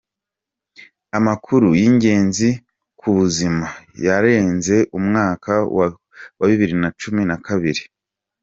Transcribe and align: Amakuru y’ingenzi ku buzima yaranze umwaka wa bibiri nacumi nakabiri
Amakuru 1.17 1.67
y’ingenzi 1.79 2.49
ku 2.99 3.07
buzima 3.17 3.67
yaranze 4.05 4.75
umwaka 4.97 5.53
wa 6.39 6.45
bibiri 6.49 6.75
nacumi 6.81 7.21
nakabiri 7.29 7.83